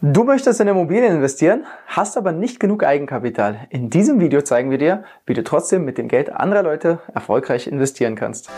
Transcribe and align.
Du 0.00 0.24
möchtest 0.24 0.60
in 0.60 0.68
Immobilien 0.68 1.14
investieren, 1.14 1.64
hast 1.86 2.16
aber 2.16 2.32
nicht 2.32 2.60
genug 2.60 2.84
Eigenkapital. 2.84 3.66
In 3.70 3.90
diesem 3.90 4.20
Video 4.20 4.42
zeigen 4.42 4.70
wir 4.70 4.78
dir, 4.78 5.04
wie 5.24 5.34
du 5.34 5.44
trotzdem 5.44 5.84
mit 5.84 5.98
dem 5.98 6.08
Geld 6.08 6.30
anderer 6.32 6.62
Leute 6.62 6.98
erfolgreich 7.14 7.66
investieren 7.66 8.14
kannst. 8.16 8.50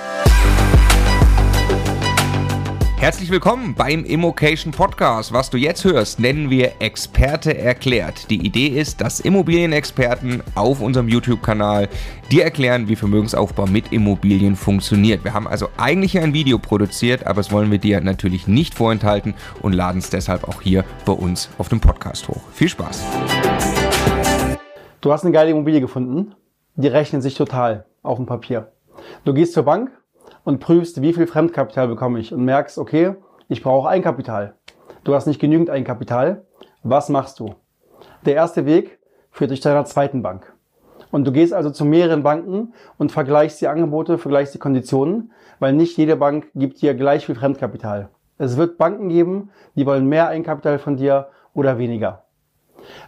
Herzlich 3.06 3.30
willkommen 3.30 3.76
beim 3.76 4.04
Immocation 4.04 4.72
Podcast. 4.72 5.32
Was 5.32 5.48
du 5.48 5.56
jetzt 5.56 5.84
hörst, 5.84 6.18
nennen 6.18 6.50
wir 6.50 6.72
Experte 6.80 7.56
erklärt. 7.56 8.28
Die 8.30 8.44
Idee 8.44 8.66
ist, 8.66 9.00
dass 9.00 9.20
Immobilienexperten 9.20 10.42
auf 10.56 10.80
unserem 10.80 11.06
YouTube-Kanal 11.06 11.88
dir 12.32 12.42
erklären, 12.42 12.88
wie 12.88 12.96
Vermögensaufbau 12.96 13.66
mit 13.66 13.92
Immobilien 13.92 14.56
funktioniert. 14.56 15.22
Wir 15.22 15.34
haben 15.34 15.46
also 15.46 15.68
eigentlich 15.76 16.18
ein 16.18 16.34
Video 16.34 16.58
produziert, 16.58 17.24
aber 17.24 17.36
das 17.36 17.52
wollen 17.52 17.70
wir 17.70 17.78
dir 17.78 18.00
natürlich 18.00 18.48
nicht 18.48 18.74
vorenthalten 18.74 19.34
und 19.62 19.72
laden 19.72 19.98
es 19.98 20.10
deshalb 20.10 20.42
auch 20.48 20.60
hier 20.60 20.84
bei 21.04 21.12
uns 21.12 21.48
auf 21.58 21.68
dem 21.68 21.78
Podcast 21.78 22.26
hoch. 22.26 22.42
Viel 22.50 22.70
Spaß! 22.70 23.04
Du 25.00 25.12
hast 25.12 25.22
eine 25.22 25.30
geile 25.30 25.52
Immobilie 25.52 25.80
gefunden. 25.80 26.34
Die 26.74 26.88
rechnen 26.88 27.22
sich 27.22 27.36
total 27.36 27.84
auf 28.02 28.16
dem 28.16 28.26
Papier. 28.26 28.72
Du 29.24 29.32
gehst 29.32 29.52
zur 29.52 29.62
Bank 29.62 29.92
und 30.46 30.60
prüfst, 30.60 31.02
wie 31.02 31.12
viel 31.12 31.26
Fremdkapital 31.26 31.88
bekomme 31.88 32.20
ich 32.20 32.32
und 32.32 32.44
merkst, 32.44 32.78
okay, 32.78 33.16
ich 33.48 33.64
brauche 33.64 33.88
Eigenkapital. 33.88 34.54
Du 35.02 35.12
hast 35.12 35.26
nicht 35.26 35.40
genügend 35.40 35.68
Eigenkapital. 35.68 36.46
Was 36.84 37.08
machst 37.08 37.40
du? 37.40 37.56
Der 38.24 38.36
erste 38.36 38.64
Weg 38.64 39.00
führt 39.32 39.50
dich 39.50 39.60
zu 39.60 39.68
einer 39.68 39.84
zweiten 39.84 40.22
Bank. 40.22 40.54
Und 41.10 41.26
du 41.26 41.32
gehst 41.32 41.52
also 41.52 41.70
zu 41.70 41.84
mehreren 41.84 42.22
Banken 42.22 42.74
und 42.96 43.10
vergleichst 43.10 43.60
die 43.60 43.66
Angebote, 43.66 44.18
vergleichst 44.18 44.54
die 44.54 44.60
Konditionen, 44.60 45.32
weil 45.58 45.72
nicht 45.72 45.98
jede 45.98 46.14
Bank 46.14 46.46
gibt 46.54 46.80
dir 46.80 46.94
gleich 46.94 47.26
viel 47.26 47.34
Fremdkapital. 47.34 48.08
Es 48.38 48.56
wird 48.56 48.78
Banken 48.78 49.08
geben, 49.08 49.50
die 49.74 49.84
wollen 49.84 50.06
mehr 50.06 50.28
Eigenkapital 50.28 50.78
von 50.78 50.96
dir 50.96 51.26
oder 51.54 51.78
weniger. 51.78 52.22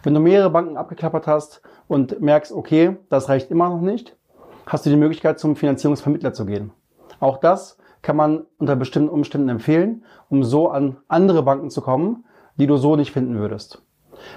Wenn 0.03 0.13
du 0.13 0.19
mehrere 0.19 0.49
Banken 0.49 0.75
abgeklappert 0.75 1.25
hast 1.25 1.61
und 1.87 2.19
merkst, 2.19 2.51
okay, 2.51 2.97
das 3.07 3.29
reicht 3.29 3.49
immer 3.49 3.69
noch 3.69 3.81
nicht, 3.81 4.17
hast 4.65 4.85
du 4.85 4.89
die 4.89 4.97
Möglichkeit, 4.97 5.39
zum 5.39 5.55
Finanzierungsvermittler 5.55 6.33
zu 6.33 6.45
gehen. 6.45 6.73
Auch 7.19 7.37
das 7.37 7.77
kann 8.01 8.15
man 8.15 8.45
unter 8.57 8.75
bestimmten 8.75 9.09
Umständen 9.09 9.49
empfehlen, 9.49 10.05
um 10.29 10.43
so 10.43 10.69
an 10.69 10.97
andere 11.07 11.43
Banken 11.43 11.69
zu 11.69 11.81
kommen, 11.81 12.25
die 12.57 12.67
du 12.67 12.77
so 12.77 12.95
nicht 12.95 13.11
finden 13.11 13.37
würdest. 13.37 13.83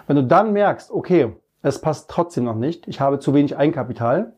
Wenn 0.06 0.16
du 0.16 0.25
dann 0.25 0.53
merkst, 0.53 0.91
okay, 0.91 1.37
es 1.62 1.81
passt 1.81 2.10
trotzdem 2.10 2.44
noch 2.44 2.56
nicht, 2.56 2.88
ich 2.88 3.00
habe 3.00 3.19
zu 3.19 3.34
wenig 3.34 3.56
Eigenkapital, 3.56 4.34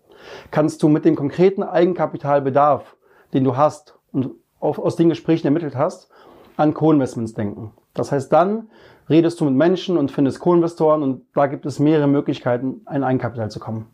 kannst 0.51 0.83
du 0.83 0.89
mit 0.89 1.05
dem 1.05 1.17
konkreten 1.17 1.63
Eigenkapitalbedarf, 1.63 2.97
den 3.33 3.45
du 3.45 3.57
hast 3.57 3.99
und 4.13 4.31
aus 4.61 4.97
den 4.97 5.09
Gesprächen 5.11 5.47
ermittelt 5.47 5.77
hast, 5.77 6.11
an 6.57 6.73
Co-Investments 6.73 7.35
denken. 7.35 7.73
Das 7.93 8.13
heißt, 8.13 8.33
dann 8.33 8.69
redest 9.11 9.41
du 9.41 9.45
mit 9.45 9.55
Menschen 9.55 9.99
und 9.99 10.11
findest 10.11 10.41
Co-Investoren 10.41 11.03
und 11.03 11.27
da 11.35 11.47
gibt 11.47 11.67
es 11.67 11.79
mehrere 11.79 12.07
Möglichkeiten, 12.07 12.83
ein 12.87 13.05
Eigenkapital 13.05 13.51
zu 13.51 13.61
kommen. 13.61 13.87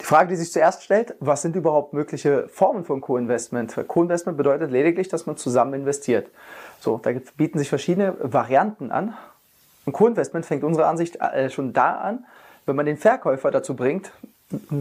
Die 0.00 0.04
Frage, 0.04 0.28
die 0.28 0.36
sich 0.36 0.52
zuerst 0.52 0.82
stellt, 0.82 1.14
was 1.20 1.42
sind 1.42 1.56
überhaupt 1.56 1.92
mögliche 1.92 2.48
Formen 2.48 2.84
von 2.84 3.00
Co-Investment? 3.00 3.76
Co-Investment 3.86 4.38
bedeutet 4.38 4.70
lediglich, 4.70 5.08
dass 5.08 5.26
man 5.26 5.36
zusammen 5.36 5.74
investiert. 5.74 6.28
So, 6.80 6.98
da 6.98 7.10
bieten 7.36 7.58
sich 7.58 7.68
verschiedene 7.68 8.14
Varianten 8.20 8.90
an. 8.90 9.14
Und 9.84 9.92
Co-Investment 9.92 10.46
fängt 10.46 10.64
unserer 10.64 10.88
Ansicht 10.88 11.16
äh, 11.20 11.50
schon 11.50 11.72
da 11.72 11.96
an, 11.96 12.26
wenn 12.66 12.76
man 12.76 12.86
den 12.86 12.96
Verkäufer 12.96 13.50
dazu 13.50 13.74
bringt, 13.74 14.12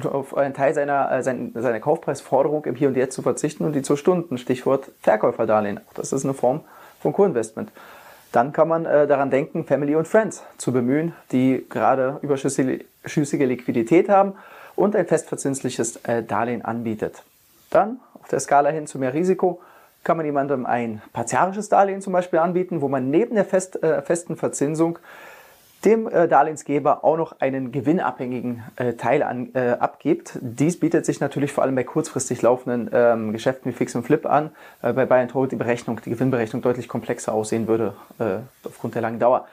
auf 0.04 0.36
einen 0.38 0.54
Teil 0.54 0.74
seiner, 0.74 1.12
äh, 1.12 1.24
seiner 1.24 1.80
Kaufpreisforderung 1.80 2.66
im 2.66 2.76
Hier 2.76 2.88
und 2.88 2.96
Jetzt 2.96 3.16
zu 3.16 3.22
verzichten 3.22 3.66
und 3.66 3.74
die 3.74 3.82
zu 3.82 3.96
Stunden. 3.96 4.38
Stichwort 4.38 4.92
Verkäuferdarlehen. 5.02 5.80
Das 5.96 6.14
ist 6.14 6.24
eine 6.24 6.34
Form 6.34 6.62
von 7.02 7.14
Co-Investment. 7.14 7.72
Dann 8.32 8.52
kann 8.54 8.68
man 8.68 8.86
äh, 8.86 9.08
daran 9.08 9.30
denken, 9.30 9.66
Family 9.66 9.96
und 9.96 10.08
Friends 10.08 10.44
zu 10.58 10.72
bemühen, 10.72 11.14
die 11.32 11.66
gerade 11.70 12.20
überschüssige 12.22 13.46
Liquidität 13.46 14.10
haben 14.10 14.34
und 14.78 14.96
ein 14.96 15.06
festverzinsliches 15.06 15.98
äh, 16.04 16.24
Darlehen 16.24 16.64
anbietet. 16.64 17.24
Dann 17.70 18.00
auf 18.22 18.30
der 18.30 18.40
Skala 18.40 18.70
hin 18.70 18.88
zu 18.88 19.00
mehr 19.00 19.14
Risiko 19.14 19.60
kann 20.06 20.16
man 20.16 20.26
jemandem 20.26 20.66
ein 20.66 21.02
partiarisches 21.12 21.68
Darlehen 21.68 22.02
zum 22.02 22.14
Beispiel 22.14 22.40
anbieten, 22.40 22.80
wo 22.80 22.88
man 22.88 23.10
neben 23.10 23.36
der 23.36 23.44
fest, 23.44 23.84
äh, 23.84 24.02
festen 24.02 24.38
Verzinsung 24.38 25.00
dem 25.84 26.08
äh, 26.08 26.28
Darlehensgeber 26.28 27.04
auch 27.04 27.18
noch 27.18 27.40
einen 27.40 27.72
gewinnabhängigen 27.72 28.64
äh, 28.78 28.94
Teil 28.94 29.22
an, 29.22 29.50
äh, 29.54 29.72
abgibt. 29.80 30.38
Dies 30.42 30.80
bietet 30.80 31.06
sich 31.06 31.20
natürlich 31.20 31.52
vor 31.52 31.64
allem 31.64 31.76
bei 31.76 31.84
kurzfristig 31.84 32.42
laufenden 32.42 32.90
ähm, 32.94 33.32
Geschäften 33.32 33.72
wie 33.72 33.76
Fix 33.76 33.96
und 33.96 34.04
Flip 34.04 34.26
an, 34.26 34.52
äh, 34.82 34.94
bei 34.94 35.06
Buy 35.06 35.20
and 35.20 35.34
Hold 35.34 35.52
die 35.52 35.56
Berechnung, 35.56 36.00
die 36.04 36.10
Gewinnberechnung 36.10 36.62
deutlich 36.62 36.88
komplexer 36.88 37.34
aussehen 37.34 37.68
würde 37.68 37.94
aufgrund 38.64 38.96
der 38.96 39.02
langen 39.02 39.20
Dauer. 39.20 39.48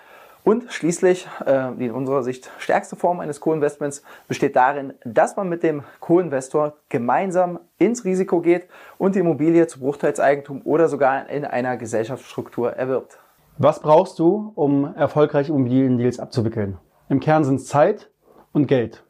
Und 0.45 0.71
schließlich, 0.71 1.27
äh, 1.47 1.71
die 1.79 1.87
in 1.87 1.93
unserer 1.93 2.23
Sicht 2.23 2.51
stärkste 2.59 2.97
Form 2.97 3.21
eines 3.21 3.41
Co-Investments 3.41 4.03
besteht 4.29 4.55
darin, 4.55 4.93
dass 5.05 5.37
man 5.37 5.49
mit 5.49 5.63
dem 5.63 5.85
Co-Investor 6.01 6.75
gemeinsam 6.91 7.61
ins 7.79 8.05
Risiko 8.05 8.43
geht 8.43 8.69
und 8.99 9.15
die 9.15 9.21
Immobilie 9.21 9.67
zu 9.67 9.81
Bruchteilseigentum 9.81 10.61
oder 10.65 10.89
sogar 10.89 11.31
in 11.31 11.47
einer 11.47 11.79
Gesellschaftsstruktur 11.79 12.75
erwirbt. 12.75 13.19
Was 13.57 13.81
brauchst 13.81 14.19
du, 14.19 14.53
um 14.55 14.95
erfolgreich 14.95 15.49
Immobiliendeals 15.49 16.21
abzuwickeln? 16.21 16.77
Im 17.09 17.21
Kern 17.21 17.45
sind 17.45 17.57
es 17.57 17.67
Zeit 17.67 18.11
und 18.53 18.67
Geld. 18.67 19.03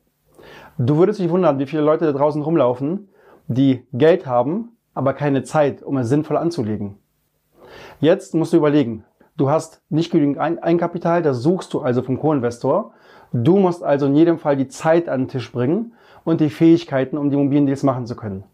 Du 0.79 0.99
würdest 0.99 1.19
dich 1.19 1.31
wundern, 1.31 1.59
wie 1.59 1.67
viele 1.67 1.83
Leute 1.83 2.05
da 2.05 2.13
draußen 2.13 2.43
rumlaufen, 2.43 3.09
die 3.49 3.85
Geld 3.93 4.27
haben, 4.27 4.77
aber 4.95 5.15
keine 5.15 5.43
Zeit, 5.43 5.83
um 5.83 5.97
es 5.97 6.09
sinnvoll 6.09 6.37
anzulegen. 6.37 6.99
Jetzt 7.99 8.35
musst 8.35 8.53
du 8.53 8.57
überlegen, 8.57 9.05
du 9.37 9.51
hast 9.51 9.83
nicht 9.89 10.11
genügend 10.11 10.39
Eigenkapital, 10.39 11.23
das 11.23 11.43
suchst 11.43 11.73
du 11.75 11.81
also 11.81 12.03
vom 12.03 12.19
Co-Investor. 12.19 12.93
Du 13.33 13.59
musst 13.59 13.83
also 13.83 14.07
in 14.07 14.15
jedem 14.15 14.39
Fall 14.39 14.57
die 14.57 14.69
Zeit 14.69 15.09
an 15.09 15.23
den 15.23 15.29
Tisch 15.29 15.51
bringen 15.51 15.95
und 16.25 16.41
die 16.41 16.51
Fähigkeiten, 16.51 17.19
um 17.19 17.31
die 17.31 17.37
Immobiliendeals 17.37 17.83
machen 17.83 18.07
zu 18.07 18.17
können. 18.17 18.45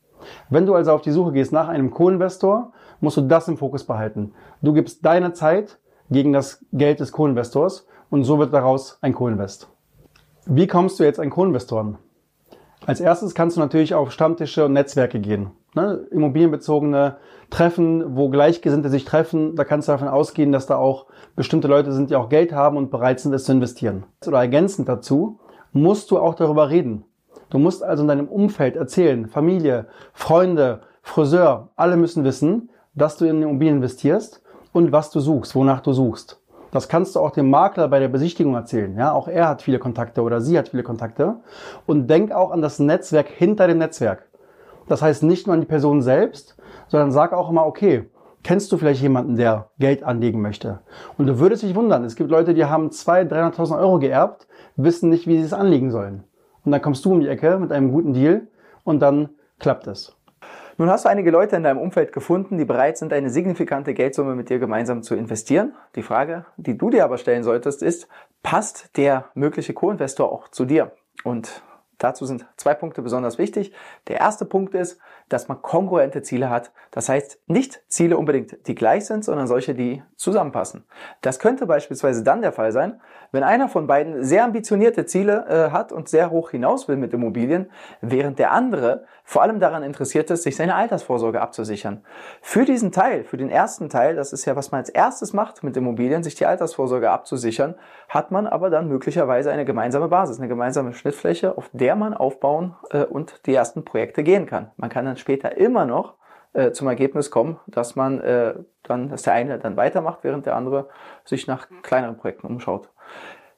Wenn 0.48 0.66
du 0.66 0.74
also 0.74 0.92
auf 0.92 1.02
die 1.02 1.12
Suche 1.12 1.32
gehst 1.32 1.52
nach 1.52 1.68
einem 1.68 1.90
Co-Investor, 1.90 2.72
musst 3.00 3.16
du 3.16 3.22
das 3.22 3.48
im 3.48 3.56
Fokus 3.56 3.84
behalten. 3.84 4.32
Du 4.62 4.72
gibst 4.72 5.04
deine 5.04 5.32
Zeit 5.32 5.78
gegen 6.10 6.32
das 6.32 6.64
Geld 6.72 7.00
des 7.00 7.12
Co-Investors 7.12 7.86
und 8.10 8.24
so 8.24 8.38
wird 8.38 8.52
daraus 8.52 8.98
ein 9.00 9.14
Co-Invest. 9.14 9.68
Wie 10.46 10.66
kommst 10.66 10.98
du 10.98 11.04
jetzt 11.04 11.20
an 11.20 11.30
Co-Investoren? 11.30 11.98
Als 12.86 13.00
erstes 13.00 13.34
kannst 13.34 13.56
du 13.56 13.60
natürlich 13.60 13.94
auf 13.94 14.10
Stammtische 14.10 14.64
und 14.64 14.72
Netzwerke 14.72 15.20
gehen. 15.20 15.50
Ne? 15.74 16.06
Immobilienbezogene 16.10 17.16
Treffen, 17.48 18.16
wo 18.16 18.28
Gleichgesinnte 18.28 18.88
sich 18.88 19.04
treffen, 19.04 19.56
da 19.56 19.64
kannst 19.64 19.88
du 19.88 19.92
davon 19.92 20.08
ausgehen, 20.08 20.52
dass 20.52 20.66
da 20.66 20.76
auch 20.76 21.06
bestimmte 21.36 21.68
Leute 21.68 21.92
sind, 21.92 22.10
die 22.10 22.16
auch 22.16 22.28
Geld 22.28 22.52
haben 22.52 22.76
und 22.76 22.90
bereit 22.90 23.20
sind, 23.20 23.32
es 23.34 23.44
zu 23.44 23.52
investieren. 23.52 24.04
Oder 24.26 24.38
ergänzend 24.38 24.88
dazu 24.88 25.38
musst 25.72 26.10
du 26.10 26.18
auch 26.18 26.34
darüber 26.34 26.70
reden. 26.70 27.04
Du 27.50 27.58
musst 27.58 27.82
also 27.82 28.02
in 28.02 28.08
deinem 28.08 28.28
Umfeld 28.28 28.76
erzählen, 28.76 29.26
Familie, 29.26 29.86
Freunde, 30.12 30.80
Friseur, 31.02 31.70
alle 31.76 31.96
müssen 31.96 32.24
wissen, 32.24 32.70
dass 32.94 33.16
du 33.16 33.24
in 33.24 33.42
Immobilien 33.42 33.76
investierst 33.76 34.42
und 34.72 34.92
was 34.92 35.10
du 35.10 35.20
suchst, 35.20 35.54
wonach 35.54 35.80
du 35.80 35.92
suchst. 35.92 36.40
Das 36.70 36.88
kannst 36.88 37.16
du 37.16 37.20
auch 37.20 37.32
dem 37.32 37.50
Makler 37.50 37.88
bei 37.88 37.98
der 37.98 38.08
Besichtigung 38.08 38.54
erzählen. 38.54 38.96
Ja, 38.96 39.12
auch 39.12 39.26
er 39.26 39.48
hat 39.48 39.62
viele 39.62 39.80
Kontakte 39.80 40.22
oder 40.22 40.40
sie 40.40 40.56
hat 40.56 40.68
viele 40.68 40.84
Kontakte. 40.84 41.40
Und 41.86 42.08
denk 42.08 42.30
auch 42.30 42.52
an 42.52 42.62
das 42.62 42.78
Netzwerk 42.78 43.28
hinter 43.28 43.66
dem 43.66 43.78
Netzwerk. 43.78 44.29
Das 44.90 45.02
heißt 45.02 45.22
nicht 45.22 45.46
nur 45.46 45.54
an 45.54 45.60
die 45.60 45.68
Person 45.68 46.02
selbst, 46.02 46.56
sondern 46.88 47.12
sag 47.12 47.32
auch 47.32 47.48
immer, 47.48 47.64
okay, 47.64 48.10
kennst 48.42 48.72
du 48.72 48.76
vielleicht 48.76 49.00
jemanden, 49.00 49.36
der 49.36 49.70
Geld 49.78 50.02
anlegen 50.02 50.40
möchte? 50.40 50.80
Und 51.16 51.28
du 51.28 51.38
würdest 51.38 51.62
dich 51.62 51.76
wundern, 51.76 52.02
es 52.04 52.16
gibt 52.16 52.28
Leute, 52.28 52.54
die 52.54 52.64
haben 52.64 52.88
200.000, 52.88 53.54
300.000 53.54 53.78
Euro 53.78 54.00
geerbt, 54.00 54.48
wissen 54.74 55.08
nicht, 55.08 55.28
wie 55.28 55.38
sie 55.38 55.44
es 55.44 55.52
anlegen 55.52 55.92
sollen. 55.92 56.24
Und 56.64 56.72
dann 56.72 56.82
kommst 56.82 57.04
du 57.04 57.12
um 57.12 57.20
die 57.20 57.28
Ecke 57.28 57.60
mit 57.60 57.70
einem 57.70 57.92
guten 57.92 58.14
Deal 58.14 58.48
und 58.82 58.98
dann 58.98 59.28
klappt 59.60 59.86
es. 59.86 60.16
Nun 60.76 60.90
hast 60.90 61.04
du 61.04 61.08
einige 61.08 61.30
Leute 61.30 61.54
in 61.54 61.62
deinem 61.62 61.78
Umfeld 61.78 62.12
gefunden, 62.12 62.58
die 62.58 62.64
bereit 62.64 62.98
sind, 62.98 63.12
eine 63.12 63.30
signifikante 63.30 63.94
Geldsumme 63.94 64.34
mit 64.34 64.50
dir 64.50 64.58
gemeinsam 64.58 65.04
zu 65.04 65.14
investieren. 65.14 65.74
Die 65.94 66.02
Frage, 66.02 66.46
die 66.56 66.76
du 66.76 66.90
dir 66.90 67.04
aber 67.04 67.16
stellen 67.16 67.44
solltest, 67.44 67.80
ist, 67.80 68.08
passt 68.42 68.96
der 68.96 69.26
mögliche 69.34 69.72
Co-Investor 69.72 70.32
auch 70.32 70.48
zu 70.48 70.64
dir? 70.64 70.90
Und 71.22 71.62
Dazu 72.00 72.24
sind 72.24 72.46
zwei 72.56 72.74
Punkte 72.74 73.02
besonders 73.02 73.38
wichtig. 73.38 73.72
Der 74.08 74.18
erste 74.18 74.46
Punkt 74.46 74.74
ist, 74.74 74.98
dass 75.32 75.48
man 75.48 75.62
kongruente 75.62 76.22
Ziele 76.22 76.50
hat. 76.50 76.72
Das 76.90 77.08
heißt, 77.08 77.40
nicht 77.46 77.82
Ziele 77.88 78.16
unbedingt, 78.16 78.66
die 78.66 78.74
gleich 78.74 79.06
sind, 79.06 79.24
sondern 79.24 79.46
solche, 79.46 79.74
die 79.74 80.02
zusammenpassen. 80.16 80.84
Das 81.22 81.38
könnte 81.38 81.66
beispielsweise 81.66 82.22
dann 82.22 82.42
der 82.42 82.52
Fall 82.52 82.72
sein, 82.72 83.00
wenn 83.32 83.42
einer 83.42 83.68
von 83.68 83.86
beiden 83.86 84.24
sehr 84.24 84.44
ambitionierte 84.44 85.06
Ziele 85.06 85.46
äh, 85.48 85.70
hat 85.70 85.92
und 85.92 86.08
sehr 86.08 86.30
hoch 86.30 86.50
hinaus 86.50 86.88
will 86.88 86.96
mit 86.96 87.14
Immobilien, 87.14 87.70
während 88.00 88.38
der 88.38 88.52
andere 88.52 89.04
vor 89.30 89.42
allem 89.42 89.60
daran 89.60 89.84
interessiert 89.84 90.28
ist, 90.32 90.42
sich 90.42 90.56
seine 90.56 90.74
Altersvorsorge 90.74 91.40
abzusichern. 91.40 92.02
Für 92.42 92.64
diesen 92.64 92.90
Teil, 92.90 93.22
für 93.22 93.36
den 93.36 93.48
ersten 93.48 93.88
Teil, 93.88 94.16
das 94.16 94.32
ist 94.32 94.44
ja, 94.44 94.56
was 94.56 94.72
man 94.72 94.80
als 94.80 94.88
erstes 94.88 95.32
macht 95.32 95.62
mit 95.62 95.76
Immobilien, 95.76 96.24
sich 96.24 96.34
die 96.34 96.46
Altersvorsorge 96.46 97.08
abzusichern, 97.08 97.76
hat 98.08 98.32
man 98.32 98.48
aber 98.48 98.70
dann 98.70 98.88
möglicherweise 98.88 99.52
eine 99.52 99.64
gemeinsame 99.64 100.08
Basis, 100.08 100.38
eine 100.38 100.48
gemeinsame 100.48 100.94
Schnittfläche, 100.94 101.56
auf 101.56 101.70
der 101.72 101.94
man 101.94 102.12
aufbauen 102.12 102.74
äh, 102.90 103.04
und 103.04 103.46
die 103.46 103.54
ersten 103.54 103.84
Projekte 103.84 104.24
gehen 104.24 104.46
kann. 104.46 104.72
Man 104.76 104.90
kann 104.90 105.04
dann 105.04 105.16
später 105.20 105.56
immer 105.56 105.84
noch 105.84 106.14
äh, 106.52 106.72
zum 106.72 106.88
Ergebnis 106.88 107.30
kommen, 107.30 107.60
dass 107.66 107.94
man 107.94 108.20
äh, 108.20 108.54
dann, 108.82 109.08
dass 109.08 109.22
der 109.22 109.34
eine 109.34 109.58
dann 109.58 109.76
weitermacht, 109.76 110.20
während 110.22 110.46
der 110.46 110.56
andere 110.56 110.88
sich 111.24 111.46
nach 111.46 111.68
kleineren 111.82 112.16
Projekten 112.16 112.46
umschaut. 112.46 112.88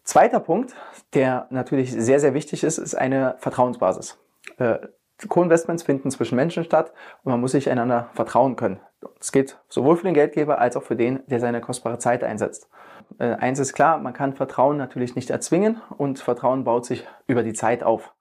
Zweiter 0.05 0.41
Punkt, 0.41 0.75
der 1.15 1.47
natürlich 1.51 1.93
sehr, 1.93 2.21
sehr 2.21 2.35
wichtig 2.35 2.65
ist, 2.65 2.79
ist 2.79 2.95
eine 2.95 3.37
Vertrauensbasis. 3.39 4.19
Äh, 4.59 4.79
Co-Investments 5.29 5.85
finden 5.85 6.11
zwischen 6.11 6.35
Menschen 6.37 6.65
statt 6.65 6.93
und 7.23 7.31
man 7.31 7.41
muss 7.41 7.53
sich 7.53 7.71
einander 7.71 8.11
vertrauen 8.13 8.57
können. 8.57 8.81
Es 9.21 9.31
geht 9.31 9.59
sowohl 9.69 9.97
für 9.97 10.05
den 10.05 10.15
Geldgeber 10.15 10.59
als 10.59 10.77
auch 10.77 10.83
für 10.83 10.97
den, 10.97 11.21
der 11.27 11.41
seine 11.41 11.61
kostbare 11.61 11.99
Zeit 11.99 12.25
einsetzt. 12.25 12.69
Äh, 13.19 13.35
eins 13.35 13.59
ist 13.59 13.73
klar, 13.73 13.99
man 13.99 14.13
kann 14.13 14.35
Vertrauen 14.35 14.77
natürlich 14.77 15.15
nicht 15.15 15.31
erzwingen 15.31 15.81
und 15.97 16.19
Vertrauen 16.19 16.65
baut 16.65 16.85
sich 16.87 17.07
über 17.27 17.43
die 17.43 17.53
Zeit 17.53 17.83
auf. 17.83 18.13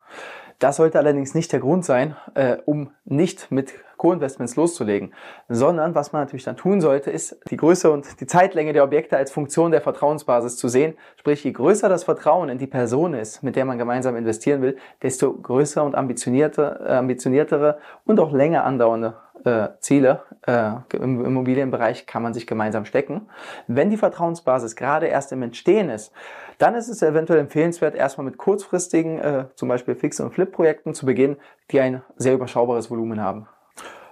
Das 0.61 0.75
sollte 0.75 0.99
allerdings 0.99 1.33
nicht 1.33 1.51
der 1.53 1.59
Grund 1.59 1.83
sein, 1.85 2.15
äh, 2.35 2.57
um 2.65 2.91
nicht 3.03 3.51
mit 3.51 3.73
Co-Investments 3.97 4.55
loszulegen, 4.55 5.11
sondern 5.49 5.95
was 5.95 6.11
man 6.11 6.21
natürlich 6.21 6.43
dann 6.43 6.55
tun 6.55 6.81
sollte, 6.81 7.09
ist 7.09 7.39
die 7.49 7.57
Größe 7.57 7.89
und 7.89 8.21
die 8.21 8.27
Zeitlänge 8.27 8.71
der 8.71 8.83
Objekte 8.83 9.17
als 9.17 9.31
Funktion 9.31 9.71
der 9.71 9.81
Vertrauensbasis 9.81 10.57
zu 10.57 10.67
sehen. 10.67 10.93
Sprich, 11.17 11.43
je 11.43 11.51
größer 11.51 11.89
das 11.89 12.03
Vertrauen 12.03 12.49
in 12.49 12.59
die 12.59 12.67
Person 12.67 13.15
ist, 13.15 13.41
mit 13.41 13.55
der 13.55 13.65
man 13.65 13.79
gemeinsam 13.79 14.15
investieren 14.15 14.61
will, 14.61 14.77
desto 15.01 15.33
größer 15.33 15.83
und 15.83 15.95
ambitionierte, 15.95 16.79
äh, 16.87 16.93
ambitioniertere 16.93 17.79
und 18.05 18.19
auch 18.19 18.31
länger 18.31 18.63
andauernde 18.63 19.15
äh, 19.45 19.69
Ziele 19.79 20.23
äh, 20.45 20.71
im 20.93 21.25
Immobilienbereich 21.25 22.05
kann 22.05 22.23
man 22.23 22.33
sich 22.33 22.47
gemeinsam 22.47 22.85
stecken. 22.85 23.29
Wenn 23.67 23.89
die 23.89 23.97
Vertrauensbasis 23.97 24.75
gerade 24.75 25.07
erst 25.07 25.31
im 25.31 25.41
Entstehen 25.41 25.89
ist, 25.89 26.11
dann 26.57 26.75
ist 26.75 26.89
es 26.89 27.01
eventuell 27.01 27.39
empfehlenswert, 27.39 27.95
erstmal 27.95 28.25
mit 28.25 28.37
kurzfristigen, 28.37 29.19
äh, 29.19 29.45
zum 29.55 29.69
Beispiel 29.69 29.95
Fix- 29.95 30.19
und 30.19 30.33
Flip-Projekten 30.33 30.93
zu 30.93 31.05
beginnen, 31.05 31.37
die 31.71 31.79
ein 31.79 32.03
sehr 32.17 32.33
überschaubares 32.33 32.91
Volumen 32.91 33.21
haben. 33.21 33.47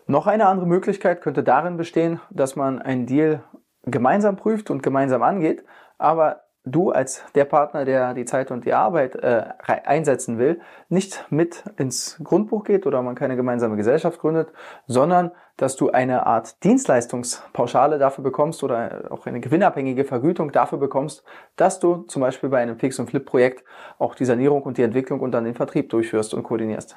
Noch 0.08 0.26
eine 0.26 0.48
andere 0.48 0.66
Möglichkeit 0.66 1.22
könnte 1.22 1.44
darin 1.44 1.78
bestehen, 1.78 2.20
dass 2.32 2.56
man 2.56 2.82
einen 2.82 3.06
Deal 3.06 3.44
gemeinsam 3.84 4.36
prüft 4.36 4.72
und 4.72 4.82
gemeinsam 4.82 5.22
angeht, 5.22 5.64
aber 5.98 6.42
du 6.72 6.92
als 6.92 7.24
der 7.36 7.46
Partner, 7.46 7.86
der 7.86 8.14
die 8.14 8.26
Zeit 8.26 8.52
und 8.52 8.66
die 8.66 8.74
Arbeit 8.74 9.16
äh, 9.16 9.44
einsetzen 9.66 10.38
will, 10.38 10.60
nicht 10.90 11.26
mit 11.30 11.64
ins 11.78 12.20
Grundbuch 12.24 12.64
geht 12.64 12.86
oder 12.86 13.02
man 13.02 13.16
keine 13.16 13.36
gemeinsame 13.36 13.76
Gesellschaft 13.76 14.20
gründet, 14.20 14.52
sondern 14.88 15.32
dass 15.58 15.76
du 15.76 15.92
eine 15.92 16.26
Art 16.26 16.64
Dienstleistungspauschale 16.64 17.98
dafür 17.98 18.24
bekommst 18.24 18.64
oder 18.64 19.12
auch 19.12 19.26
eine 19.26 19.42
gewinnabhängige 19.42 20.06
Vergütung 20.06 20.52
dafür 20.52 20.78
bekommst, 20.78 21.24
dass 21.58 21.80
du 21.80 22.04
zum 22.04 22.22
Beispiel 22.22 22.50
bei 22.50 22.60
einem 22.60 22.78
Fix- 22.78 23.00
und 23.00 23.10
Flip-Projekt 23.10 23.64
auch 23.98 24.16
die 24.16 24.26
Sanierung 24.26 24.64
und 24.64 24.78
die 24.78 24.84
Entwicklung 24.84 25.20
und 25.20 25.32
dann 25.32 25.44
den 25.44 25.56
Vertrieb 25.56 25.90
durchführst 25.90 26.34
und 26.34 26.44
koordinierst. 26.44 26.96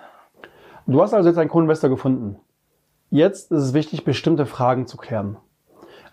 Du 0.87 1.01
hast 1.03 1.13
also 1.13 1.29
jetzt 1.29 1.39
einen 1.39 1.51
Co-Investor 1.51 1.91
gefunden. 1.91 2.37
Jetzt 3.11 3.53
ist 3.53 3.63
es 3.63 3.75
wichtig, 3.75 4.05
bestimmte 4.05 4.47
Fragen 4.47 4.87
zu 4.87 4.97
klären. 4.97 5.37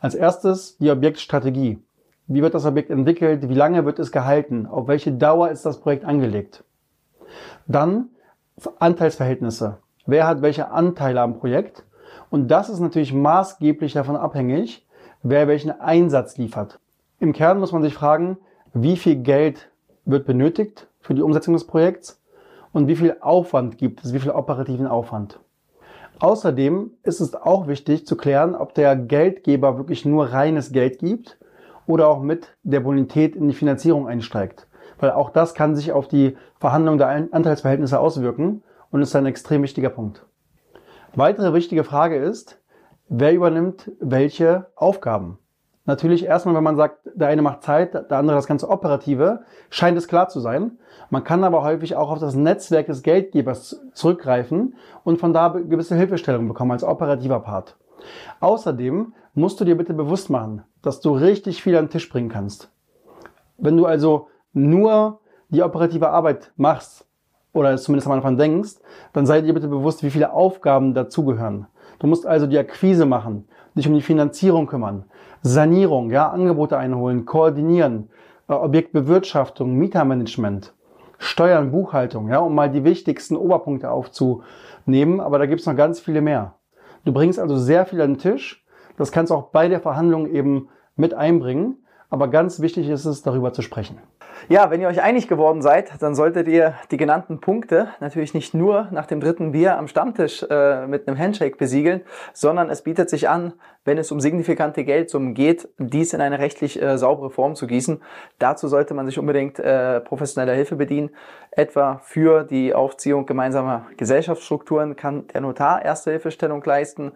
Als 0.01 0.15
erstes 0.15 0.77
die 0.77 0.91
Objektstrategie. 0.91 1.81
Wie 2.31 2.43
wird 2.43 2.53
das 2.53 2.67
Objekt 2.67 2.91
entwickelt? 2.91 3.49
Wie 3.49 3.55
lange 3.55 3.85
wird 3.85 3.97
es 3.97 4.11
gehalten? 4.11 4.67
Auf 4.67 4.87
welche 4.87 5.11
Dauer 5.11 5.49
ist 5.49 5.65
das 5.65 5.79
Projekt 5.79 6.05
angelegt? 6.05 6.63
Dann 7.65 8.09
Anteilsverhältnisse. 8.77 9.79
Wer 10.05 10.27
hat 10.27 10.43
welche 10.43 10.69
Anteile 10.69 11.21
am 11.21 11.39
Projekt? 11.39 11.85
Und 12.29 12.49
das 12.49 12.69
ist 12.69 12.81
natürlich 12.81 13.15
maßgeblich 13.15 13.93
davon 13.93 14.15
abhängig, 14.15 14.87
wer 15.23 15.47
welchen 15.47 15.71
Einsatz 15.71 16.37
liefert. 16.37 16.79
Im 17.19 17.33
Kern 17.33 17.59
muss 17.59 17.71
man 17.71 17.81
sich 17.81 17.95
fragen, 17.95 18.37
wie 18.75 18.97
viel 18.97 19.15
Geld 19.15 19.71
wird 20.05 20.27
benötigt 20.27 20.87
für 21.01 21.15
die 21.15 21.23
Umsetzung 21.23 21.55
des 21.55 21.65
Projekts 21.65 22.21
und 22.71 22.87
wie 22.87 22.95
viel 22.95 23.17
Aufwand 23.21 23.79
gibt 23.79 24.03
es, 24.03 24.13
wie 24.13 24.19
viel 24.19 24.31
operativen 24.31 24.85
Aufwand. 24.85 25.39
Außerdem 26.19 26.91
ist 27.01 27.21
es 27.21 27.33
auch 27.33 27.65
wichtig 27.67 28.05
zu 28.05 28.15
klären, 28.15 28.53
ob 28.53 28.75
der 28.75 28.95
Geldgeber 28.95 29.77
wirklich 29.77 30.05
nur 30.05 30.31
reines 30.31 30.71
Geld 30.71 30.99
gibt 30.99 31.39
oder 31.89 32.07
auch 32.07 32.21
mit 32.21 32.55
der 32.61 32.81
Bonität 32.81 33.35
in 33.35 33.47
die 33.47 33.55
Finanzierung 33.55 34.07
einsteigt. 34.07 34.67
Weil 34.99 35.09
auch 35.09 35.31
das 35.31 35.55
kann 35.55 35.75
sich 35.75 35.91
auf 35.91 36.07
die 36.07 36.37
Verhandlung 36.59 36.99
der 36.99 37.07
Anteilsverhältnisse 37.31 37.99
auswirken 37.99 38.61
und 38.91 39.01
ist 39.01 39.15
ein 39.15 39.25
extrem 39.25 39.63
wichtiger 39.63 39.89
Punkt. 39.89 40.23
Weitere 41.15 41.51
wichtige 41.51 41.83
Frage 41.83 42.17
ist, 42.17 42.61
wer 43.07 43.33
übernimmt 43.33 43.91
welche 43.99 44.67
Aufgaben? 44.75 45.39
Natürlich 45.85 46.25
erstmal, 46.25 46.53
wenn 46.53 46.63
man 46.63 46.77
sagt, 46.77 46.99
der 47.15 47.29
eine 47.29 47.41
macht 47.41 47.63
Zeit, 47.63 47.95
der 47.95 48.19
andere 48.19 48.35
das 48.35 48.45
ganze 48.45 48.69
Operative, 48.69 49.39
scheint 49.71 49.97
es 49.97 50.07
klar 50.07 50.29
zu 50.29 50.39
sein. 50.39 50.77
Man 51.09 51.23
kann 51.23 51.43
aber 51.43 51.63
häufig 51.63 51.95
auch 51.95 52.11
auf 52.11 52.19
das 52.19 52.35
Netzwerk 52.35 52.85
des 52.85 53.01
Geldgebers 53.01 53.81
zurückgreifen 53.93 54.75
und 55.03 55.19
von 55.19 55.33
da 55.33 55.47
gewisse 55.47 55.95
Hilfestellung 55.95 56.47
bekommen 56.47 56.73
als 56.73 56.83
operativer 56.83 57.39
Part. 57.39 57.77
Außerdem 58.41 59.13
musst 59.39 59.59
du 59.59 59.65
dir 59.65 59.77
bitte 59.77 59.93
bewusst 59.93 60.29
machen, 60.29 60.63
dass 60.81 61.01
du 61.01 61.11
richtig 61.13 61.63
viel 61.63 61.75
an 61.75 61.85
den 61.85 61.91
Tisch 61.91 62.09
bringen 62.09 62.29
kannst. 62.29 62.71
Wenn 63.57 63.77
du 63.77 63.85
also 63.85 64.27
nur 64.53 65.19
die 65.49 65.63
operative 65.63 66.09
Arbeit 66.09 66.51
machst, 66.55 67.05
oder 67.53 67.71
es 67.71 67.83
zumindest 67.83 68.07
am 68.07 68.13
Anfang 68.13 68.37
denkst, 68.37 68.75
dann 69.13 69.25
sei 69.25 69.41
dir 69.41 69.53
bitte 69.53 69.67
bewusst, 69.67 70.03
wie 70.03 70.11
viele 70.11 70.33
Aufgaben 70.33 70.93
dazugehören. 70.93 71.67
Du 71.97 72.07
musst 72.07 72.25
also 72.25 72.47
die 72.47 72.57
Akquise 72.57 73.05
machen, 73.05 73.47
dich 73.75 73.87
um 73.87 73.95
die 73.95 74.01
Finanzierung 74.01 74.67
kümmern, 74.67 75.05
Sanierung, 75.41 76.11
ja, 76.11 76.29
Angebote 76.29 76.77
einholen, 76.77 77.25
koordinieren, 77.25 78.09
äh, 78.47 78.53
Objektbewirtschaftung, 78.53 79.73
Mietermanagement, 79.73 80.73
Steuern, 81.17 81.71
Buchhaltung, 81.71 82.29
ja, 82.29 82.39
um 82.39 82.55
mal 82.55 82.69
die 82.69 82.83
wichtigsten 82.83 83.35
Oberpunkte 83.35 83.89
aufzunehmen, 83.91 85.19
aber 85.19 85.39
da 85.39 85.45
gibt's 85.45 85.65
noch 85.65 85.75
ganz 85.75 85.99
viele 85.99 86.21
mehr. 86.21 86.53
Du 87.03 87.13
bringst 87.13 87.39
also 87.39 87.57
sehr 87.57 87.85
viel 87.85 88.01
an 88.01 88.13
den 88.13 88.19
Tisch. 88.19 88.63
Das 88.99 89.13
kannst 89.13 89.31
du 89.31 89.35
auch 89.35 89.51
bei 89.51 89.69
der 89.69 89.79
Verhandlung 89.79 90.27
eben 90.27 90.67
mit 90.97 91.13
einbringen. 91.13 91.77
Aber 92.09 92.27
ganz 92.27 92.59
wichtig 92.59 92.89
ist 92.89 93.05
es, 93.05 93.21
darüber 93.21 93.53
zu 93.53 93.61
sprechen. 93.61 93.99
Ja, 94.47 94.71
wenn 94.71 94.81
ihr 94.81 94.87
euch 94.87 95.01
einig 95.01 95.27
geworden 95.27 95.61
seid, 95.61 95.91
dann 96.01 96.15
solltet 96.15 96.47
ihr 96.47 96.73
die 96.91 96.97
genannten 96.97 97.39
Punkte 97.39 97.89
natürlich 97.99 98.33
nicht 98.33 98.53
nur 98.53 98.87
nach 98.91 99.05
dem 99.05 99.19
dritten 99.19 99.51
Bier 99.51 99.77
am 99.77 99.87
Stammtisch 99.87 100.43
äh, 100.49 100.87
mit 100.87 101.07
einem 101.07 101.19
Handshake 101.19 101.57
besiegeln, 101.57 102.01
sondern 102.33 102.69
es 102.69 102.81
bietet 102.81 103.09
sich 103.09 103.29
an, 103.29 103.53
wenn 103.85 103.97
es 103.97 104.11
um 104.11 104.19
signifikante 104.19 104.85
Geldsummen 104.85 105.33
geht, 105.33 105.67
dies 105.77 106.13
in 106.13 106.21
eine 106.21 106.39
rechtlich 106.39 106.81
äh, 106.81 106.97
saubere 106.97 107.29
Form 107.29 107.55
zu 107.55 107.67
gießen. 107.67 108.01
Dazu 108.39 108.67
sollte 108.67 108.93
man 108.93 109.05
sich 109.05 109.19
unbedingt 109.19 109.59
äh, 109.59 109.99
professioneller 109.99 110.53
Hilfe 110.53 110.77
bedienen. 110.77 111.11
Etwa 111.51 111.99
für 112.03 112.43
die 112.43 112.73
Aufziehung 112.73 113.25
gemeinsamer 113.25 113.87
Gesellschaftsstrukturen 113.97 114.95
kann 114.95 115.27
der 115.27 115.41
Notar 115.41 115.83
erste 115.83 116.11
Hilfestellung 116.11 116.63
leisten, 116.63 117.11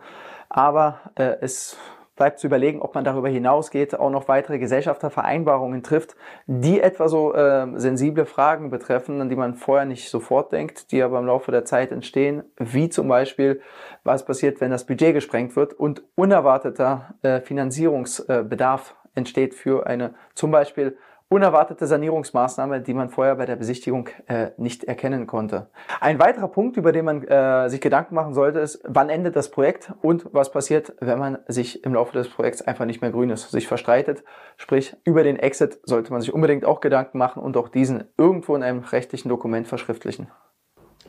aber 0.50 1.00
äh, 1.16 1.38
es 1.42 1.78
bleibt 2.16 2.40
zu 2.40 2.48
überlegen, 2.48 2.82
ob 2.82 2.94
man 2.96 3.04
darüber 3.04 3.30
hinausgeht, 3.30 3.98
auch 4.00 4.10
noch 4.10 4.28
weitere 4.28 4.60
Gesellschaftervereinbarungen 4.60 5.84
trifft, 5.84 6.16
die 6.46 6.80
etwa 6.80 7.08
so 7.08 7.34
äh, 7.34 7.68
sensible 7.76 8.26
Fragen 8.26 8.70
betreffen, 8.70 9.20
an 9.22 9.30
die 9.30 9.36
man 9.36 9.56
vorher 9.56 9.86
nicht 9.86 10.10
sofort 10.10 10.52
denkt, 10.52 10.92
die 10.92 11.02
aber 11.02 11.20
im 11.20 11.26
Laufe 11.26 11.52
der 11.52 11.66
Zeit 11.66 11.92
entstehen, 11.92 12.44
wie 12.58 12.90
zum 12.90 13.08
Beispiel, 13.08 13.62
was 14.04 14.26
passiert, 14.26 14.62
wenn 14.62 14.72
das 14.72 14.86
Budget 14.86 15.14
gesprengt 15.14 15.56
wird 15.56 15.74
und 15.74 16.04
unerwarteter 16.16 17.16
äh, 17.24 17.42
Finanzierungsbedarf 17.42 18.96
entsteht 19.16 19.54
für 19.54 19.88
eine 19.88 20.14
zum 20.34 20.52
Beispiel 20.52 20.98
unerwartete 21.34 21.88
Sanierungsmaßnahme, 21.88 22.82
die 22.82 22.94
man 22.94 23.10
vorher 23.10 23.36
bei 23.36 23.48
der 23.48 23.56
Besichtigung 23.56 24.10
äh, 24.28 24.52
nicht 24.58 24.84
erkennen 24.84 25.26
konnte. 25.26 25.68
Ein 26.00 26.20
weiterer 26.20 26.48
Punkt, 26.48 26.78
über 26.78 26.92
den 26.92 27.06
man 27.06 27.24
äh, 27.24 27.70
sich 27.70 27.82
Gedanken 27.82 28.14
machen 28.14 28.36
sollte, 28.36 28.60
ist, 28.60 28.84
wann 28.88 29.10
endet 29.10 29.36
das 29.36 29.50
Projekt 29.50 29.92
und 30.04 30.28
was 30.32 30.52
passiert, 30.52 30.94
wenn 31.00 31.18
man 31.18 31.40
sich 31.48 31.84
im 31.84 31.96
Laufe 31.96 32.14
des 32.14 32.30
Projekts 32.30 32.62
einfach 32.62 32.86
nicht 32.86 33.02
mehr 33.02 33.10
grün 33.10 33.32
ist, 33.32 33.50
sich 33.50 33.68
verstreitet. 33.68 34.24
Sprich, 34.58 34.96
über 35.06 35.24
den 35.24 35.38
Exit 35.38 35.80
sollte 35.84 36.12
man 36.12 36.22
sich 36.22 36.32
unbedingt 36.32 36.66
auch 36.66 36.82
Gedanken 36.82 37.18
machen 37.18 37.42
und 37.42 37.58
auch 37.58 37.70
diesen 37.70 38.04
irgendwo 38.16 38.56
in 38.56 38.62
einem 38.62 38.80
rechtlichen 38.80 39.30
Dokument 39.30 39.68
verschriftlichen. 39.68 40.28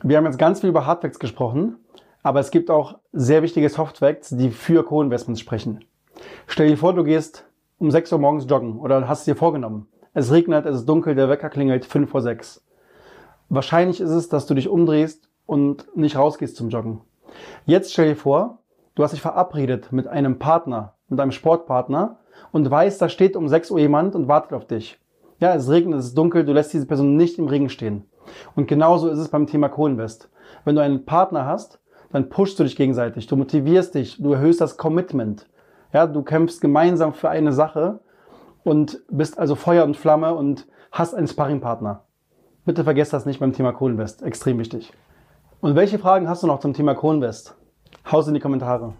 Wir 0.01 0.17
haben 0.17 0.25
jetzt 0.25 0.39
ganz 0.39 0.61
viel 0.61 0.69
über 0.69 0.87
Hardfacts 0.87 1.19
gesprochen, 1.19 1.85
aber 2.23 2.39
es 2.39 2.49
gibt 2.49 2.71
auch 2.71 2.97
sehr 3.11 3.43
wichtige 3.43 3.69
Softfacts, 3.69 4.29
die 4.29 4.49
für 4.49 4.83
Co-Investments 4.83 5.39
sprechen. 5.39 5.85
Stell 6.47 6.69
dir 6.69 6.77
vor, 6.77 6.93
du 6.93 7.03
gehst 7.03 7.45
um 7.77 7.91
6 7.91 8.11
Uhr 8.13 8.19
morgens 8.19 8.49
joggen 8.49 8.79
oder 8.79 9.07
hast 9.07 9.19
es 9.19 9.25
dir 9.25 9.35
vorgenommen. 9.35 9.87
Es 10.17 10.31
regnet, 10.31 10.65
es 10.65 10.77
ist 10.77 10.85
dunkel, 10.85 11.13
der 11.13 11.27
Wecker 11.27 11.49
klingelt 11.49 11.83
5 11.83 12.09
vor 12.09 12.21
6. 12.21 12.63
Wahrscheinlich 13.49 13.99
ist 13.99 14.11
es, 14.11 14.29
dass 14.29 14.45
du 14.45 14.53
dich 14.53 14.69
umdrehst 14.69 15.27
und 15.45 15.93
nicht 15.97 16.15
rausgehst 16.15 16.55
zum 16.55 16.69
Joggen. 16.69 17.01
Jetzt 17.65 17.91
stell 17.91 18.07
dir 18.07 18.15
vor, 18.15 18.59
du 18.95 19.03
hast 19.03 19.11
dich 19.11 19.19
verabredet 19.19 19.91
mit 19.91 20.07
einem 20.07 20.39
Partner, 20.39 20.93
mit 21.09 21.19
einem 21.19 21.33
Sportpartner 21.33 22.19
und 22.53 22.71
weißt, 22.71 23.01
da 23.01 23.09
steht 23.09 23.35
um 23.35 23.49
6 23.49 23.71
Uhr 23.71 23.79
jemand 23.79 24.15
und 24.15 24.29
wartet 24.29 24.53
auf 24.53 24.65
dich. 24.65 24.97
Ja, 25.41 25.53
es 25.53 25.69
regnet, 25.69 25.99
es 25.99 26.05
ist 26.05 26.17
dunkel, 26.17 26.45
du 26.45 26.53
lässt 26.53 26.71
diese 26.71 26.85
Person 26.85 27.17
nicht 27.17 27.37
im 27.37 27.49
Regen 27.49 27.67
stehen. 27.67 28.05
Und 28.55 28.69
genauso 28.69 29.09
ist 29.09 29.19
es 29.19 29.27
beim 29.27 29.47
Thema 29.47 29.67
Co-Invest. 29.67 30.29
Wenn 30.63 30.75
du 30.75 30.81
einen 30.81 31.03
Partner 31.03 31.45
hast, 31.45 31.81
dann 32.13 32.29
pushst 32.29 32.57
du 32.57 32.63
dich 32.63 32.77
gegenseitig, 32.77 33.27
du 33.27 33.35
motivierst 33.35 33.93
dich, 33.93 34.15
du 34.17 34.31
erhöhst 34.31 34.61
das 34.61 34.77
Commitment. 34.77 35.49
Ja, 35.91 36.07
du 36.07 36.23
kämpfst 36.23 36.61
gemeinsam 36.61 37.13
für 37.13 37.27
eine 37.27 37.51
Sache 37.51 37.99
und 38.65 38.99
bist 39.09 39.37
also 39.37 39.55
Feuer 39.55 39.85
und 39.85 39.95
Flamme 39.95 40.33
und 40.33 40.67
hast 40.91 41.13
einen 41.13 41.27
Sparringpartner. 41.27 42.03
Bitte 42.65 42.83
vergesst 42.83 43.13
das 43.13 43.25
nicht 43.25 43.39
beim 43.39 43.53
Thema 43.53 43.71
Co-Invest. 43.71 44.23
Extrem 44.23 44.57
wichtig. 44.57 44.91
Und 45.61 45.75
welche 45.75 45.99
Fragen 45.99 46.27
hast 46.27 46.43
du 46.43 46.47
noch 46.47 46.59
zum 46.59 46.73
Thema 46.73 46.95
Co-Invest? 46.95 47.55
Haus 48.11 48.27
in 48.27 48.33
die 48.33 48.39
Kommentare. 48.39 48.93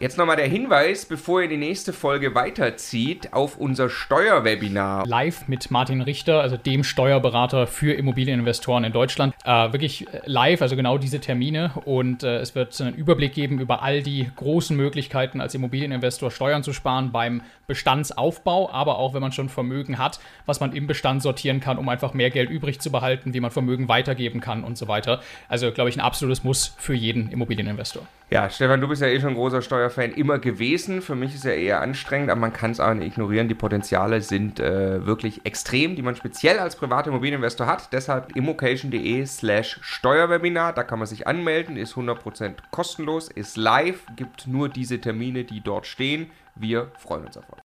Jetzt 0.00 0.16
nochmal 0.16 0.36
der 0.36 0.48
Hinweis, 0.48 1.04
bevor 1.04 1.42
ihr 1.42 1.48
die 1.48 1.58
nächste 1.58 1.92
Folge 1.92 2.34
weiterzieht, 2.34 3.34
auf 3.34 3.58
unser 3.58 3.90
Steuerwebinar. 3.90 5.06
Live 5.06 5.46
mit 5.46 5.70
Martin 5.70 6.00
Richter, 6.00 6.40
also 6.40 6.56
dem 6.56 6.84
Steuerberater 6.84 7.66
für 7.66 7.92
Immobilieninvestoren 7.92 8.84
in 8.84 8.94
Deutschland. 8.94 9.34
Äh, 9.50 9.72
wirklich 9.72 10.06
live, 10.26 10.62
also 10.62 10.76
genau 10.76 10.96
diese 10.96 11.18
Termine. 11.18 11.72
Und 11.84 12.22
äh, 12.22 12.38
es 12.38 12.54
wird 12.54 12.80
einen 12.80 12.94
Überblick 12.94 13.34
geben 13.34 13.58
über 13.58 13.82
all 13.82 14.00
die 14.00 14.30
großen 14.36 14.76
Möglichkeiten, 14.76 15.40
als 15.40 15.56
Immobilieninvestor 15.56 16.30
Steuern 16.30 16.62
zu 16.62 16.72
sparen 16.72 17.10
beim 17.10 17.42
Bestandsaufbau, 17.66 18.70
aber 18.70 18.98
auch 18.98 19.12
wenn 19.12 19.20
man 19.20 19.32
schon 19.32 19.48
Vermögen 19.48 19.98
hat, 19.98 20.20
was 20.46 20.60
man 20.60 20.72
im 20.72 20.86
Bestand 20.86 21.22
sortieren 21.22 21.58
kann, 21.58 21.78
um 21.78 21.88
einfach 21.88 22.14
mehr 22.14 22.30
Geld 22.30 22.48
übrig 22.48 22.78
zu 22.78 22.92
behalten, 22.92 23.34
wie 23.34 23.40
man 23.40 23.50
Vermögen 23.50 23.88
weitergeben 23.88 24.40
kann 24.40 24.62
und 24.62 24.78
so 24.78 24.86
weiter. 24.86 25.20
Also, 25.48 25.72
glaube 25.72 25.90
ich, 25.90 25.96
ein 25.96 26.00
absolutes 26.00 26.44
Muss 26.44 26.72
für 26.78 26.94
jeden 26.94 27.28
Immobilieninvestor. 27.32 28.06
Ja, 28.32 28.48
Stefan, 28.48 28.80
du 28.80 28.86
bist 28.86 29.02
ja 29.02 29.08
eh 29.08 29.18
schon 29.18 29.30
ein 29.30 29.34
großer 29.34 29.60
Steuerfan 29.60 30.12
immer 30.12 30.38
gewesen. 30.38 31.02
Für 31.02 31.16
mich 31.16 31.34
ist 31.34 31.44
er 31.44 31.56
eher 31.56 31.80
anstrengend, 31.80 32.30
aber 32.30 32.40
man 32.40 32.52
kann 32.52 32.70
es 32.70 32.78
auch 32.78 32.94
nicht 32.94 33.08
ignorieren. 33.08 33.48
Die 33.48 33.56
Potenziale 33.56 34.20
sind 34.20 34.60
äh, 34.60 35.04
wirklich 35.04 35.44
extrem, 35.44 35.96
die 35.96 36.02
man 36.02 36.14
speziell 36.14 36.60
als 36.60 36.76
privater 36.76 37.08
Immobilieninvestor 37.08 37.66
hat. 37.66 37.92
Deshalb 37.92 38.36
immocation.de 38.36 39.24
slash 39.40 39.78
Steuerwebinar. 39.82 40.72
Da 40.72 40.84
kann 40.84 40.98
man 40.98 41.08
sich 41.08 41.26
anmelden, 41.26 41.76
ist 41.76 41.94
100% 41.94 42.56
kostenlos, 42.70 43.28
ist 43.28 43.56
live, 43.56 44.04
gibt 44.16 44.46
nur 44.46 44.68
diese 44.68 45.00
Termine, 45.00 45.44
die 45.44 45.60
dort 45.60 45.86
stehen. 45.86 46.30
Wir 46.54 46.92
freuen 46.98 47.24
uns 47.26 47.36
auf 47.36 47.50
euch. 47.52 47.69